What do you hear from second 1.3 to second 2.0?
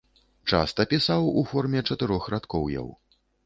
у форме